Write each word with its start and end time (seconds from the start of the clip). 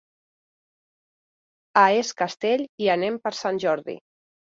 A 1.83 1.85
Es 1.99 2.17
Castell 2.25 2.67
hi 2.67 2.93
anem 2.97 3.25
per 3.25 3.37
Sant 3.45 3.65
Jordi. 3.69 4.01